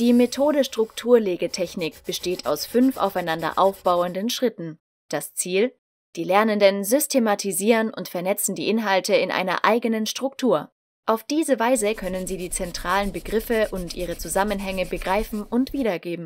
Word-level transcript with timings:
Die 0.00 0.14
Methode 0.14 0.64
Strukturlegetechnik 0.64 2.04
besteht 2.06 2.46
aus 2.46 2.64
fünf 2.64 2.96
aufeinander 2.96 3.58
aufbauenden 3.58 4.30
Schritten. 4.30 4.78
Das 5.10 5.34
Ziel? 5.34 5.74
Die 6.16 6.24
Lernenden 6.24 6.84
systematisieren 6.84 7.92
und 7.92 8.08
vernetzen 8.08 8.54
die 8.54 8.70
Inhalte 8.70 9.14
in 9.14 9.30
einer 9.30 9.66
eigenen 9.66 10.06
Struktur. 10.06 10.72
Auf 11.04 11.22
diese 11.22 11.58
Weise 11.58 11.94
können 11.94 12.26
sie 12.26 12.38
die 12.38 12.48
zentralen 12.48 13.12
Begriffe 13.12 13.68
und 13.72 13.92
ihre 13.92 14.16
Zusammenhänge 14.16 14.86
begreifen 14.86 15.42
und 15.42 15.74
wiedergeben. 15.74 16.24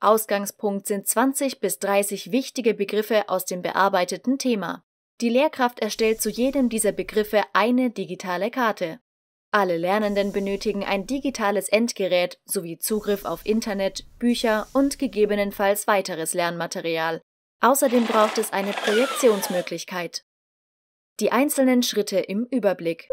Ausgangspunkt 0.00 0.86
sind 0.86 1.08
20 1.08 1.58
bis 1.58 1.78
30 1.78 2.32
wichtige 2.32 2.74
Begriffe 2.74 3.30
aus 3.30 3.46
dem 3.46 3.62
bearbeiteten 3.62 4.36
Thema. 4.36 4.84
Die 5.22 5.30
Lehrkraft 5.30 5.80
erstellt 5.80 6.20
zu 6.20 6.28
jedem 6.28 6.68
dieser 6.68 6.92
Begriffe 6.92 7.44
eine 7.54 7.88
digitale 7.88 8.50
Karte. 8.50 9.00
Alle 9.52 9.76
Lernenden 9.76 10.32
benötigen 10.32 10.84
ein 10.84 11.06
digitales 11.06 11.68
Endgerät 11.68 12.38
sowie 12.44 12.78
Zugriff 12.78 13.24
auf 13.24 13.44
Internet, 13.44 14.04
Bücher 14.18 14.68
und 14.72 15.00
gegebenenfalls 15.00 15.88
weiteres 15.88 16.34
Lernmaterial. 16.34 17.20
Außerdem 17.60 18.06
braucht 18.06 18.38
es 18.38 18.52
eine 18.52 18.72
Projektionsmöglichkeit. 18.72 20.24
Die 21.18 21.32
einzelnen 21.32 21.82
Schritte 21.82 22.20
im 22.20 22.46
Überblick. 22.46 23.08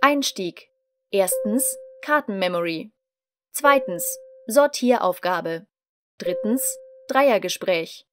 Einstieg. 0.00 0.68
Erstens 1.10 1.78
Kartenmemory. 2.02 2.92
Zweitens 3.52 4.18
Sortieraufgabe. 4.46 5.66
Drittens 6.18 6.76
Dreiergespräch. 7.06 8.04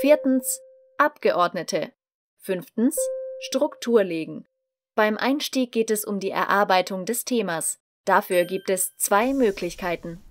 Viertens 0.00 0.60
Abgeordnete. 0.98 1.92
Fünftens 2.38 2.98
Struktur 3.40 4.02
legen. 4.02 4.46
Beim 4.96 5.18
Einstieg 5.18 5.72
geht 5.72 5.90
es 5.90 6.06
um 6.06 6.20
die 6.20 6.30
Erarbeitung 6.30 7.04
des 7.04 7.26
Themas. 7.26 7.78
Dafür 8.06 8.46
gibt 8.46 8.70
es 8.70 8.96
zwei 8.96 9.34
Möglichkeiten. 9.34 10.22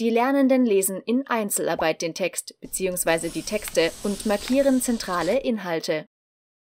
Die 0.00 0.10
Lernenden 0.10 0.66
lesen 0.66 1.00
in 1.00 1.26
Einzelarbeit 1.28 2.02
den 2.02 2.14
Text 2.14 2.58
bzw. 2.60 3.28
die 3.28 3.42
Texte 3.42 3.92
und 4.02 4.26
markieren 4.26 4.82
zentrale 4.82 5.38
Inhalte. 5.38 6.06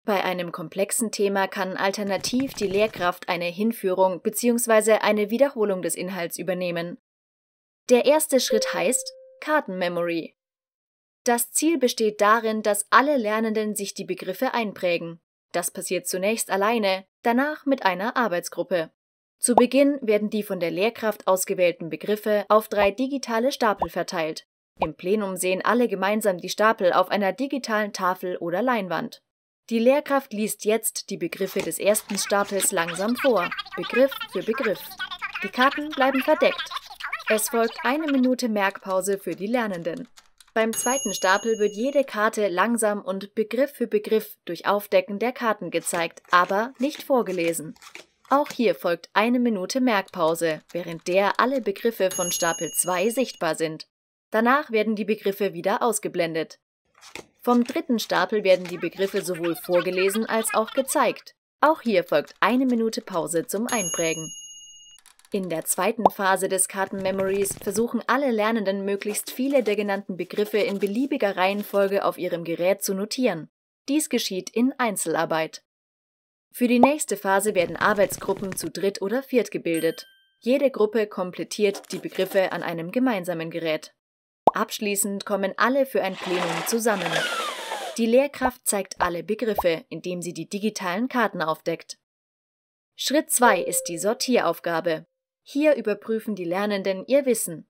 Bei 0.05 0.23
einem 0.23 0.53
komplexen 0.53 1.13
Thema 1.13 1.49
kann 1.49 1.79
alternativ 1.79 2.53
die 2.53 2.67
Lehrkraft 2.67 3.31
eine 3.31 3.47
Hinführung 3.47 4.21
bzw. 4.21 4.95
eine 4.95 5.31
Wiederholung 5.31 5.81
des 5.81 5.95
Inhalts 5.95 6.39
übernehmen. 6.39 6.99
Der 7.89 8.05
erste 8.05 8.41
Schritt 8.41 8.75
heißt 8.75 9.15
Kartenmemory. 9.41 10.37
Das 11.25 11.53
Ziel 11.53 11.79
besteht 11.79 12.21
darin, 12.21 12.63
dass 12.63 12.87
alle 12.91 13.17
Lernenden 13.17 13.75
sich 13.75 13.95
die 13.95 14.05
Begriffe 14.05 14.53
einprägen. 14.53 15.21
Das 15.53 15.71
passiert 15.71 16.07
zunächst 16.07 16.51
alleine, 16.51 17.05
danach 17.23 17.67
mit 17.67 17.85
einer 17.85 18.17
Arbeitsgruppe. 18.17 18.91
Zu 19.39 19.55
Beginn 19.55 19.99
werden 20.03 20.31
die 20.31 20.43
von 20.43 20.61
der 20.61 20.71
Lehrkraft 20.71 21.27
ausgewählten 21.27 21.89
Begriffe 21.89 22.45
auf 22.49 22.69
drei 22.69 22.91
digitale 22.91 23.53
Stapel 23.53 23.89
verteilt. 23.89 24.47
Im 24.81 24.95
Plenum 24.95 25.37
sehen 25.37 25.63
alle 25.65 25.89
gemeinsam 25.89 26.39
die 26.39 26.49
Stapel 26.49 26.93
auf 26.93 27.11
einer 27.11 27.33
digitalen 27.33 27.93
Tafel 27.93 28.37
oder 28.37 28.63
Leinwand. 28.63 29.23
Die 29.71 29.79
Lehrkraft 29.79 30.33
liest 30.33 30.65
jetzt 30.65 31.11
die 31.11 31.17
Begriffe 31.17 31.61
des 31.61 31.79
ersten 31.79 32.19
Stapels 32.19 32.73
langsam 32.73 33.17
vor, 33.17 33.49
Begriff 33.77 34.13
für 34.33 34.43
Begriff. 34.43 34.81
Die 35.43 35.49
Karten 35.49 35.91
bleiben 35.91 36.21
verdeckt. 36.21 36.71
Es 37.29 37.49
folgt 37.49 37.79
eine 37.85 38.11
Minute 38.11 38.49
Merkpause 38.49 39.19
für 39.19 39.37
die 39.37 39.47
Lernenden. 39.47 40.09
Beim 40.53 40.73
zweiten 40.73 41.15
Stapel 41.15 41.59
wird 41.59 41.77
jede 41.77 42.03
Karte 42.03 42.49
langsam 42.49 43.03
und 43.03 43.35
Begriff 43.35 43.73
für 43.73 43.87
Begriff 43.87 44.37
durch 44.45 44.67
Aufdecken 44.67 45.19
der 45.19 45.33
Karten 45.33 45.71
gezeigt, 45.71 46.23
aber 46.31 46.73
nicht 46.79 47.03
vorgelesen. 47.05 47.75
Auch 48.31 48.51
hier 48.51 48.75
folgt 48.75 49.11
eine 49.13 49.39
Minute 49.39 49.81
Merkpause, 49.81 50.63
während 50.73 51.07
der 51.09 51.39
alle 51.39 51.61
Begriffe 51.61 52.11
von 52.11 52.33
Stapel 52.33 52.71
2 52.73 53.11
sichtbar 53.11 53.55
sind. 53.55 53.87
Danach 54.31 54.71
werden 54.71 54.97
die 54.97 55.05
Begriffe 55.05 55.53
wieder 55.53 55.83
ausgeblendet. 55.83 56.59
Vom 57.43 57.65
dritten 57.65 57.99
Stapel 57.99 58.45
werden 58.45 58.67
die 58.67 58.79
Begriffe 58.79 59.23
sowohl 59.23 59.57
vorgelesen 59.57 60.27
als 60.27 60.53
auch 60.55 60.73
gezeigt. 60.73 61.35
Auch 61.61 61.83
hier 61.83 62.05
folgt 62.05 62.35
eine 62.41 62.67
Minute 62.67 63.01
Pause 63.01 63.47
zum 63.47 63.67
Einprägen. 63.67 64.33
In 65.33 65.49
der 65.49 65.65
zweiten 65.65 66.11
Phase 66.11 66.49
des 66.49 66.67
Kartenmemories 66.67 67.55
versuchen 67.63 68.03
alle 68.09 68.33
Lernenden 68.33 68.85
möglichst 68.85 69.31
viele 69.31 69.63
der 69.63 69.77
genannten 69.77 70.17
Begriffe 70.17 70.59
in 70.59 70.81
beliebiger 70.81 71.37
Reihenfolge 71.37 72.05
auf 72.05 72.19
ihrem 72.19 72.43
Gerät 72.43 72.83
zu 72.83 72.95
notieren. 72.95 73.49
Dies 73.89 74.09
geschieht 74.09 74.51
in 74.51 74.75
Einzelarbeit. 74.79 75.63
Für 76.53 76.67
die 76.67 76.81
nächste 76.81 77.17
Phase 77.17 77.55
werden 77.55 77.77
Arbeitsgruppen 77.77 78.57
zu 78.57 78.71
dritt 78.71 79.03
oder 79.03 79.23
viert 79.23 79.53
gebildet. 79.53 80.09
Jede 80.41 80.69
Gruppe 80.69 81.07
komplettiert 81.07 81.93
die 81.93 81.99
Begriffe 81.99 82.51
an 82.51 82.65
einem 82.65 82.91
gemeinsamen 82.91 83.51
Gerät. 83.51 83.95
Abschließend 84.53 85.25
kommen 85.27 85.55
alle 85.57 85.87
für 85.87 86.03
ein 86.03 86.17
Plenum 86.17 86.67
zusammen. 86.67 87.13
Die 87.99 88.07
Lehrkraft 88.07 88.67
zeigt 88.67 89.01
alle 89.01 89.23
Begriffe, 89.23 89.85
indem 89.91 90.23
sie 90.23 90.33
die 90.33 90.49
digitalen 90.49 91.09
Karten 91.09 91.41
aufdeckt. 91.41 91.99
Schritt 92.97 93.31
2 93.31 93.61
ist 93.61 93.85
die 93.85 93.99
Sortieraufgabe. 93.99 95.07
Hier 95.53 95.75
überprüfen 95.75 96.37
die 96.37 96.45
Lernenden 96.45 97.05
ihr 97.09 97.27
Wissen. 97.27 97.69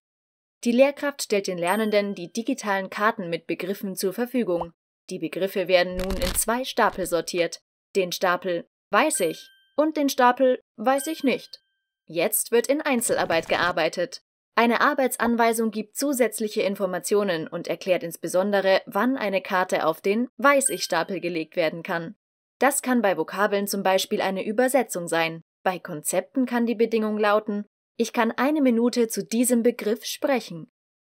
Die 0.63 0.71
Lehrkraft 0.71 1.23
stellt 1.23 1.47
den 1.47 1.57
Lernenden 1.57 2.13
die 2.13 2.31
digitalen 2.31 2.91
Karten 2.91 3.27
mit 3.27 3.47
Begriffen 3.47 3.95
zur 3.95 4.13
Verfügung. 4.13 4.71
Die 5.09 5.17
Begriffe 5.17 5.67
werden 5.67 5.97
nun 5.97 6.15
in 6.15 6.35
zwei 6.35 6.63
Stapel 6.63 7.07
sortiert. 7.07 7.63
Den 7.95 8.11
Stapel 8.11 8.69
Weiß 8.91 9.21
ich 9.21 9.49
und 9.75 9.97
den 9.97 10.09
Stapel 10.09 10.61
Weiß 10.75 11.07
ich 11.07 11.23
nicht. 11.23 11.63
Jetzt 12.05 12.51
wird 12.51 12.67
in 12.67 12.81
Einzelarbeit 12.81 13.49
gearbeitet. 13.49 14.21
Eine 14.53 14.81
Arbeitsanweisung 14.81 15.71
gibt 15.71 15.95
zusätzliche 15.97 16.61
Informationen 16.61 17.47
und 17.47 17.67
erklärt 17.67 18.03
insbesondere, 18.03 18.83
wann 18.85 19.17
eine 19.17 19.41
Karte 19.41 19.87
auf 19.87 20.01
den 20.01 20.27
Weiß 20.37 20.69
ich 20.69 20.83
Stapel 20.83 21.19
gelegt 21.19 21.55
werden 21.55 21.81
kann. 21.81 22.13
Das 22.59 22.83
kann 22.83 23.01
bei 23.01 23.17
Vokabeln 23.17 23.65
zum 23.65 23.81
Beispiel 23.81 24.21
eine 24.21 24.45
Übersetzung 24.45 25.07
sein. 25.07 25.41
Bei 25.63 25.77
Konzepten 25.77 26.45
kann 26.45 26.65
die 26.65 26.75
Bedingung 26.75 27.17
lauten, 27.17 27.65
ich 28.01 28.13
kann 28.13 28.31
eine 28.31 28.61
Minute 28.61 29.09
zu 29.09 29.23
diesem 29.23 29.61
Begriff 29.61 30.05
sprechen. 30.05 30.71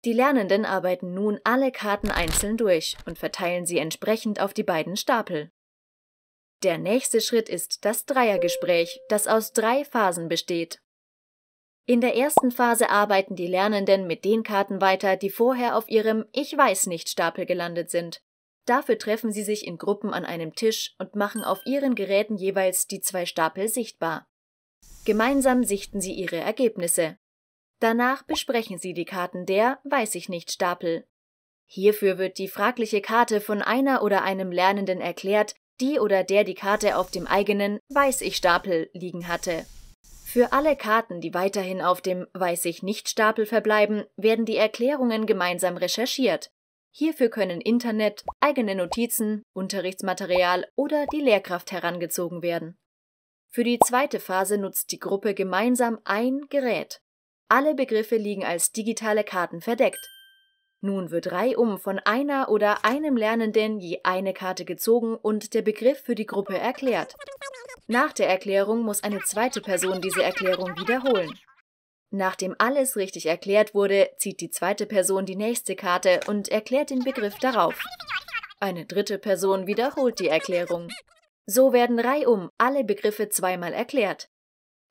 Die 0.04 0.14
Lernenden 0.14 0.66
arbeiten 0.66 1.14
nun 1.14 1.40
alle 1.44 1.72
Karten 1.72 2.10
einzeln 2.10 2.58
durch 2.58 2.98
und 3.06 3.20
verteilen 3.20 3.68
sie 3.68 3.78
entsprechend 3.78 4.42
auf 4.42 4.56
die 4.56 4.64
beiden 4.64 4.98
Stapel. 4.98 5.52
Der 6.64 6.80
nächste 6.80 7.22
Schritt 7.22 7.50
ist 7.50 7.86
das 7.86 8.06
Dreiergespräch, 8.06 9.00
das 9.10 9.28
aus 9.28 9.54
drei 9.54 9.86
Phasen 9.86 10.28
besteht. 10.28 10.82
In 11.86 12.02
der 12.02 12.16
ersten 12.16 12.50
Phase 12.50 12.90
arbeiten 12.90 13.36
die 13.36 13.48
Lernenden 13.48 14.08
mit 14.08 14.26
den 14.26 14.42
Karten 14.42 14.82
weiter, 14.82 15.18
die 15.18 15.30
vorher 15.30 15.78
auf 15.78 15.88
ihrem 15.88 16.26
Ich 16.32 16.58
weiß 16.58 16.88
nicht 16.88 17.10
Stapel 17.10 17.46
gelandet 17.46 17.92
sind. 17.92 18.24
Dafür 18.66 18.98
treffen 18.98 19.32
sie 19.32 19.44
sich 19.44 19.68
in 19.68 19.78
Gruppen 19.78 20.16
an 20.16 20.26
einem 20.26 20.56
Tisch 20.56 20.96
und 20.98 21.16
machen 21.16 21.44
auf 21.44 21.60
ihren 21.68 21.94
Geräten 21.94 22.38
jeweils 22.38 22.88
die 22.88 23.02
zwei 23.02 23.28
Stapel 23.28 23.68
sichtbar. 23.68 24.31
Gemeinsam 25.04 25.64
sichten 25.64 26.00
sie 26.00 26.14
ihre 26.14 26.38
Ergebnisse. 26.38 27.18
Danach 27.80 28.22
besprechen 28.24 28.78
sie 28.78 28.94
die 28.94 29.06
Karten 29.06 29.46
der 29.48 29.80
Weiß 29.84 30.14
ich 30.16 30.30
nicht 30.30 30.52
Stapel. 30.52 31.08
Hierfür 31.66 32.18
wird 32.18 32.38
die 32.38 32.48
fragliche 32.48 33.02
Karte 33.02 33.42
von 33.42 33.62
einer 33.62 34.04
oder 34.04 34.24
einem 34.24 34.52
Lernenden 34.52 35.02
erklärt, 35.02 35.56
die 35.80 36.00
oder 36.00 36.24
der 36.24 36.44
die 36.44 36.54
Karte 36.54 36.98
auf 36.98 37.10
dem 37.10 37.26
eigenen 37.26 37.80
Weiß 37.90 38.22
ich 38.22 38.36
Stapel 38.36 38.90
liegen 38.94 39.28
hatte. 39.28 39.66
Für 40.24 40.54
alle 40.54 40.76
Karten, 40.76 41.20
die 41.20 41.34
weiterhin 41.34 41.82
auf 41.82 42.02
dem 42.02 42.28
Weiß 42.34 42.66
ich 42.66 42.84
nicht 42.84 43.10
Stapel 43.10 43.46
verbleiben, 43.46 44.06
werden 44.16 44.46
die 44.46 44.56
Erklärungen 44.56 45.26
gemeinsam 45.26 45.78
recherchiert. 45.78 46.52
Hierfür 46.94 47.30
können 47.30 47.62
Internet, 47.62 48.24
eigene 48.40 48.76
Notizen, 48.76 49.44
Unterrichtsmaterial 49.54 50.68
oder 50.76 51.06
die 51.08 51.22
Lehrkraft 51.22 51.72
herangezogen 51.72 52.44
werden. 52.44 52.78
Für 53.54 53.66
die 53.66 53.80
zweite 53.80 54.22
Phase 54.22 54.58
nutzt 54.58 54.94
die 54.94 55.00
Gruppe 55.00 55.34
gemeinsam 55.34 56.00
ein 56.06 56.48
Gerät. 56.48 57.02
Alle 57.50 57.76
Begriffe 57.76 58.16
liegen 58.16 58.46
als 58.46 58.72
digitale 58.72 59.26
Karten 59.26 59.60
verdeckt. 59.60 60.10
Nun 60.80 61.12
wird 61.12 61.34
reihum 61.34 61.78
von 61.78 62.00
einer 62.00 62.48
oder 62.48 62.86
einem 62.86 63.18
Lernenden 63.18 63.82
je 63.82 64.00
eine 64.04 64.34
Karte 64.34 64.64
gezogen 64.64 65.16
und 65.16 65.54
der 65.54 65.64
Begriff 65.64 66.00
für 66.00 66.16
die 66.16 66.26
Gruppe 66.26 66.58
erklärt. 66.58 67.16
Nach 67.88 68.14
der 68.14 68.30
Erklärung 68.30 68.84
muss 68.84 69.04
eine 69.04 69.20
zweite 69.20 69.60
Person 69.60 70.02
diese 70.02 70.24
Erklärung 70.24 70.70
wiederholen. 70.78 71.38
Nachdem 72.10 72.56
alles 72.58 72.96
richtig 72.96 73.26
erklärt 73.26 73.76
wurde, 73.76 74.12
zieht 74.18 74.40
die 74.40 74.50
zweite 74.50 74.86
Person 74.86 75.26
die 75.26 75.36
nächste 75.36 75.76
Karte 75.76 76.22
und 76.28 76.48
erklärt 76.48 76.90
den 76.90 77.04
Begriff 77.04 77.38
darauf. 77.40 77.78
Eine 78.62 78.86
dritte 78.86 79.18
Person 79.18 79.68
wiederholt 79.68 80.20
die 80.20 80.30
Erklärung. 80.30 80.88
So 81.46 81.74
werden 81.74 82.00
reihum 82.00 82.50
alle 82.58 82.84
Begriffe 82.84 83.30
zweimal 83.30 83.74
erklärt. 83.74 84.30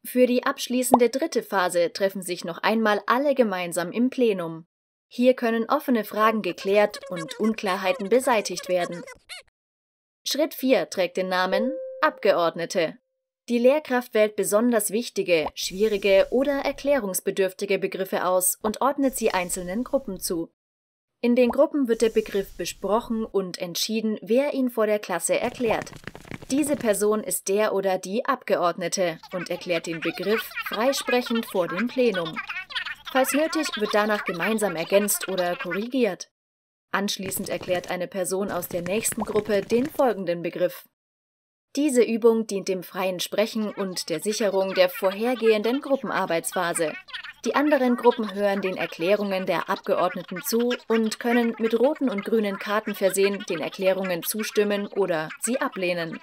Für 0.05 0.26
die 0.26 0.44
abschließende 0.44 1.11
dritte 1.11 1.43
Phase 1.43 1.93
treffen 1.93 2.23
sich 2.23 2.44
noch 2.44 2.58
einmal 2.58 3.02
alle 3.06 3.35
gemeinsam 3.35 3.93
im 3.93 4.11
Plenum. 4.11 4.67
Hier 5.08 5.35
können 5.35 5.69
offene 5.69 6.05
Fragen 6.05 6.41
geklärt 6.43 7.00
und 7.11 7.38
Unklarheiten 7.38 8.08
beseitigt 8.08 8.69
werden. 8.69 9.02
Schritt 10.25 10.55
4 10.55 10.88
trägt 10.88 11.17
den 11.17 11.29
Namen 11.29 11.73
Abgeordnete. 12.00 12.96
Die 13.49 13.58
Lehrkraft 13.58 14.14
wählt 14.14 14.37
besonders 14.37 14.91
wichtige, 14.91 15.49
schwierige 15.55 16.29
oder 16.31 16.61
erklärungsbedürftige 16.61 17.79
Begriffe 17.79 18.25
aus 18.25 18.56
und 18.62 18.81
ordnet 18.81 19.17
sie 19.17 19.32
einzelnen 19.32 19.82
Gruppen 19.82 20.20
zu. 20.20 20.53
In 21.20 21.35
den 21.35 21.50
Gruppen 21.50 21.88
wird 21.88 22.00
der 22.00 22.11
Begriff 22.11 22.56
besprochen 22.56 23.25
und 23.25 23.58
entschieden, 23.58 24.19
wer 24.23 24.55
ihn 24.55 24.70
vor 24.70 24.87
der 24.87 25.00
Klasse 25.00 25.38
erklärt. 25.38 25.93
Diese 26.50 26.75
Person 26.75 27.23
ist 27.23 27.49
der 27.49 27.73
oder 27.73 27.99
die 27.99 28.25
Abgeordnete 28.25 29.20
und 29.32 29.50
erklärt 29.50 29.87
den 29.87 30.00
Begriff 30.00 30.43
freisprechend 30.67 31.47
vor 31.47 31.69
dem 31.69 31.87
Plenum. 31.87 32.37
Falls 33.12 33.32
nötig, 33.32 33.69
wird 33.76 33.94
danach 33.94 34.25
gemeinsam 34.25 34.75
ergänzt 34.75 35.29
oder 35.29 35.55
korrigiert. 35.55 36.32
Anschließend 36.91 37.49
erklärt 37.49 37.88
eine 37.88 38.08
Person 38.08 38.50
aus 38.50 38.67
der 38.67 38.82
nächsten 38.82 39.23
Gruppe 39.23 39.61
den 39.61 39.87
folgenden 39.87 40.43
Begriff. 40.43 40.88
Diese 41.76 42.02
Übung 42.02 42.49
dient 42.49 42.67
dem 42.67 42.82
freien 42.82 43.20
Sprechen 43.20 43.73
und 43.73 44.08
der 44.08 44.19
Sicherung 44.19 44.75
der 44.75 44.88
vorhergehenden 44.88 45.81
Gruppenarbeitsphase. 45.81 46.94
Die 47.45 47.55
anderen 47.55 47.97
Gruppen 47.97 48.35
hören 48.35 48.61
den 48.61 48.77
Erklärungen 48.77 49.47
der 49.47 49.71
Abgeordneten 49.71 50.43
zu 50.43 50.75
und 50.89 51.19
können 51.19 51.55
mit 51.59 51.79
roten 51.79 52.11
und 52.11 52.25
grünen 52.25 52.59
Karten 52.59 52.95
versehen 52.95 53.43
den 53.49 53.61
Erklärungen 53.61 54.23
zustimmen 54.23 54.87
oder 54.89 55.31
sie 55.41 55.59
ablehnen. 55.61 56.21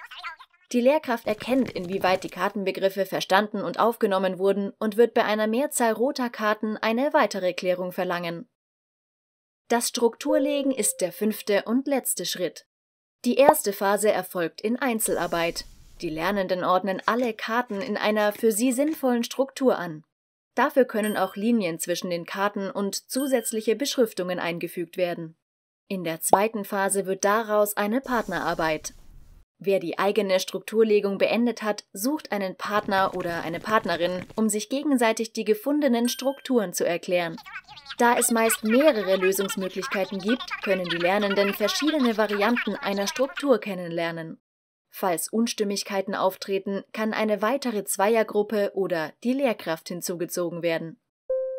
Die 0.72 0.80
Lehrkraft 0.80 1.26
erkennt, 1.26 1.72
inwieweit 1.72 2.24
die 2.24 2.28
Kartenbegriffe 2.28 3.06
verstanden 3.06 3.62
und 3.62 3.80
aufgenommen 3.80 4.38
wurden 4.38 4.72
und 4.78 4.96
wird 4.96 5.14
bei 5.14 5.24
einer 5.24 5.46
Mehrzahl 5.46 5.92
roter 5.92 6.30
Karten 6.30 6.76
eine 6.76 7.12
weitere 7.12 7.52
Klärung 7.54 7.90
verlangen. 7.90 8.48
Das 9.68 9.88
Strukturlegen 9.88 10.70
ist 10.70 11.00
der 11.00 11.12
fünfte 11.12 11.64
und 11.64 11.86
letzte 11.86 12.26
Schritt. 12.26 12.66
Die 13.24 13.36
erste 13.36 13.72
Phase 13.72 14.12
erfolgt 14.12 14.60
in 14.60 14.76
Einzelarbeit. 14.76 15.64
Die 16.00 16.10
Lernenden 16.10 16.62
ordnen 16.62 17.02
alle 17.06 17.34
Karten 17.34 17.80
in 17.80 17.96
einer 17.96 18.32
für 18.32 18.52
sie 18.52 18.72
sinnvollen 18.72 19.24
Struktur 19.24 19.76
an. 19.76 20.04
Dafür 20.58 20.86
können 20.86 21.16
auch 21.16 21.36
Linien 21.36 21.78
zwischen 21.78 22.10
den 22.10 22.26
Karten 22.26 22.68
und 22.68 23.08
zusätzliche 23.08 23.76
Beschriftungen 23.76 24.40
eingefügt 24.40 24.96
werden. 24.96 25.36
In 25.86 26.02
der 26.02 26.20
zweiten 26.20 26.64
Phase 26.64 27.06
wird 27.06 27.24
daraus 27.24 27.76
eine 27.76 28.00
Partnerarbeit. 28.00 28.92
Wer 29.60 29.78
die 29.78 30.00
eigene 30.00 30.40
Strukturlegung 30.40 31.16
beendet 31.16 31.62
hat, 31.62 31.84
sucht 31.92 32.32
einen 32.32 32.56
Partner 32.56 33.12
oder 33.14 33.42
eine 33.42 33.60
Partnerin, 33.60 34.26
um 34.34 34.48
sich 34.48 34.68
gegenseitig 34.68 35.32
die 35.32 35.44
gefundenen 35.44 36.08
Strukturen 36.08 36.72
zu 36.72 36.84
erklären. 36.84 37.36
Da 37.98 38.18
es 38.18 38.32
meist 38.32 38.64
mehrere 38.64 39.14
Lösungsmöglichkeiten 39.14 40.18
gibt, 40.18 40.42
können 40.64 40.88
die 40.88 40.96
Lernenden 40.96 41.54
verschiedene 41.54 42.16
Varianten 42.16 42.74
einer 42.74 43.06
Struktur 43.06 43.60
kennenlernen. 43.60 44.40
Falls 44.90 45.28
Unstimmigkeiten 45.28 46.14
auftreten, 46.14 46.84
kann 46.92 47.12
eine 47.12 47.42
weitere 47.42 47.84
Zweiergruppe 47.84 48.72
oder 48.74 49.12
die 49.22 49.32
Lehrkraft 49.32 49.88
hinzugezogen 49.88 50.62
werden. 50.62 51.00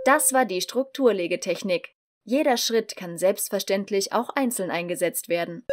Das 0.06 0.34
war 0.34 0.46
die 0.46 0.62
Strukturlegetechnik. 0.62 1.96
Jeder 2.24 2.58
Schritt 2.58 2.96
kann 2.96 3.18
selbstverständlich 3.18 4.14
auch 4.14 4.30
einzeln 4.30 4.72
eingesetzt 4.72 5.30
werden. 5.30 5.66